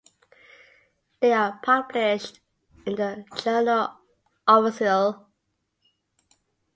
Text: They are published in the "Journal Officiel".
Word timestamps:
They 1.19 1.31
are 1.31 1.59
published 1.61 2.39
in 2.87 2.95
the 2.95 3.23
"Journal 3.43 3.97
Officiel". 4.47 5.27